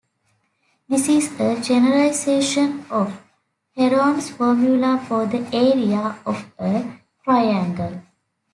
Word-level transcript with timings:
This 0.89 1.07
is 1.07 1.39
a 1.39 1.61
generalization 1.61 2.87
of 2.89 3.21
Heron's 3.75 4.31
formula 4.31 4.99
for 5.07 5.27
the 5.27 5.47
area 5.55 6.17
of 6.25 6.43
a 6.57 6.99
triangle. 7.23 8.01